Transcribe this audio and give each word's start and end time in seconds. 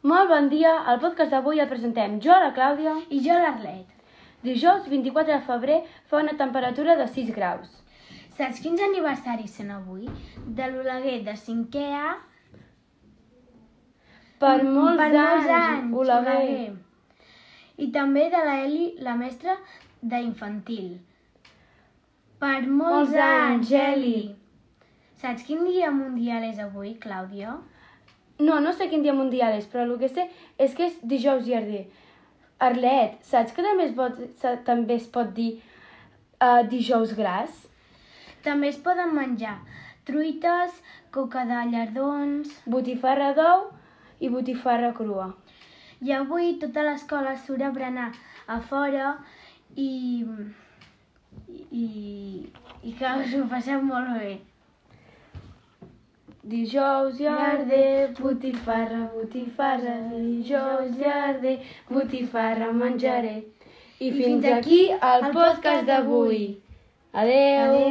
Molt 0.00 0.30
bon 0.32 0.46
dia, 0.48 0.70
al 0.88 0.96
podcast 1.00 1.28
d'avui 1.34 1.58
el 1.60 1.68
presentem 1.68 2.14
jo, 2.24 2.32
la 2.32 2.54
Clàudia. 2.56 2.94
I 3.12 3.18
jo 3.20 3.34
l'Arlet. 3.36 3.88
Dijous 4.40 4.86
24 4.88 5.34
de 5.34 5.40
febrer 5.44 5.76
fa 6.08 6.22
una 6.22 6.32
temperatura 6.38 6.94
de 6.96 7.04
6 7.16 7.32
graus. 7.36 7.74
Saps 8.38 8.62
quins 8.64 8.80
aniversaris 8.80 9.58
són 9.58 9.74
avui? 9.74 10.06
De 10.46 10.68
l'Oleguer 10.72 11.18
de 11.26 11.34
5è 11.36 11.82
A... 11.98 12.14
Per 14.40 14.54
molts, 14.64 14.96
per 14.96 15.10
molts 15.12 15.50
anys, 15.52 15.92
Oleguer. 15.92 16.38
Oleguer. 16.38 16.70
I 17.84 17.90
també 17.92 18.22
de 18.32 18.40
la 18.46 18.54
Eli, 18.64 18.86
la 19.04 19.18
mestra 19.20 19.58
d'infantil. 20.00 20.94
Per 22.40 22.60
molts, 22.62 22.72
Molts 22.78 23.18
anys, 23.20 23.74
anys, 23.74 23.74
Eli. 23.82 24.22
Saps 25.20 25.44
quin 25.44 25.68
dia 25.68 25.92
mundial 25.92 26.48
és 26.48 26.64
avui, 26.64 26.94
Clàudia? 27.04 27.58
No, 28.40 28.60
no 28.64 28.72
sé 28.72 28.88
quin 28.88 29.02
dia 29.04 29.12
mundial 29.16 29.56
és, 29.58 29.66
però 29.68 29.84
el 29.84 29.96
que 30.00 30.08
sé 30.08 30.28
és 30.58 30.76
que 30.76 30.86
és 30.88 31.00
dijous 31.04 31.44
llarder. 31.46 31.84
Arlet, 32.60 33.18
saps 33.24 33.52
que 33.56 33.64
també 33.64 33.88
es 33.88 33.92
pot, 33.96 34.16
també 34.66 34.96
es 34.96 35.08
pot 35.12 35.32
dir 35.36 35.50
uh, 35.56 36.62
dijous 36.68 37.12
gras? 37.16 37.66
També 38.44 38.68
es 38.72 38.80
poden 38.80 39.14
menjar 39.16 39.58
truites, 40.08 40.80
coca 41.12 41.44
de 41.48 41.60
llardons... 41.72 42.52
Botifarra 42.74 43.32
d'ou 43.36 43.68
i 44.20 44.30
botifarra 44.32 44.92
crua. 44.96 45.30
I 46.00 46.14
avui 46.16 46.54
tota 46.60 46.84
l'escola 46.86 47.36
surt 47.36 47.64
a 47.64 47.72
berenar 47.76 48.10
a 48.46 48.60
fora 48.72 49.14
i... 49.76 50.24
i, 51.70 51.86
i 52.82 52.94
que 52.98 53.16
us 53.24 53.36
ho 53.36 53.44
passeu 53.52 53.84
molt 53.84 54.16
bé. 54.16 54.38
Dijous 56.42 57.18
llarder, 57.20 58.14
botifarra, 58.18 59.10
botifarra, 59.14 59.96
dijous 60.14 60.96
llarder, 60.96 61.58
botifarra 61.90 62.72
menjaré. 62.72 63.36
I, 64.00 64.08
I 64.08 64.12
fins 64.12 64.24
fins 64.24 64.46
aquí 64.56 64.80
el 64.90 65.28
podcast 65.36 65.84
d'avui. 65.86 66.42
Adeu. 67.12 67.64
Adéu. 67.66 67.88